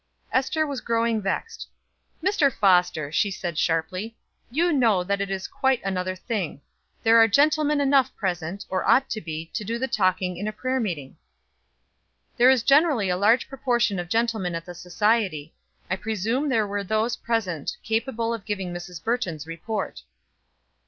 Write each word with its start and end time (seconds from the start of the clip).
Ester 0.33 0.65
was 0.65 0.81
growing 0.81 1.21
vexed. 1.21 1.67
"Mr. 2.23 2.51
Foster," 2.51 3.11
she 3.11 3.29
said 3.29 3.55
sharply, 3.55 4.17
"you 4.49 4.73
know 4.73 5.03
that 5.03 5.21
it 5.21 5.29
is 5.29 5.47
quite 5.47 5.79
another 5.85 6.15
thing. 6.15 6.59
There 7.03 7.17
are 7.21 7.27
gentlemen 7.27 7.79
enough 7.79 8.11
present, 8.15 8.65
or 8.67 8.83
ought 8.89 9.11
to 9.11 9.21
be, 9.21 9.51
to 9.53 9.63
do 9.63 9.77
the 9.77 9.87
talking 9.87 10.37
in 10.37 10.47
a 10.47 10.51
prayer 10.51 10.79
meeting." 10.79 11.17
"There 12.35 12.49
is 12.49 12.63
generally 12.63 13.09
a 13.09 13.15
large 13.15 13.47
proportion 13.47 13.99
of 13.99 14.09
gentlemen 14.09 14.55
at 14.55 14.65
the 14.65 14.73
society. 14.73 15.53
I 15.87 15.97
presume 15.97 16.49
there 16.49 16.65
were 16.65 16.83
those 16.83 17.15
present 17.17 17.77
capable 17.83 18.33
of 18.33 18.43
giving 18.43 18.73
Mrs. 18.73 19.03
Burton's 19.03 19.45
report." 19.45 20.01